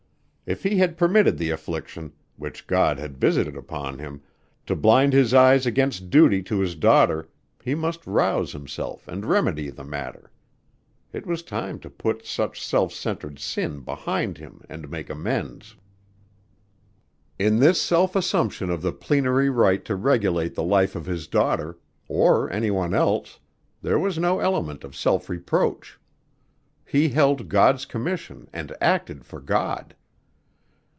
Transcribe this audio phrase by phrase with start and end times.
[0.47, 4.21] If he had permitted the affliction, which God had visited upon him,
[4.65, 7.29] to blind his eyes against duty to his daughter,
[7.63, 10.29] he must rouse himself and remedy the matter.
[11.13, 15.77] It was time to put such self centered sin behind him and make amends.
[17.39, 21.77] In this self assumption of the plenary right to regulate the life of his daughter,
[22.09, 23.39] or any one else,
[23.81, 25.97] there was no element of self reproach.
[26.85, 29.95] He held God's commission and acted for God!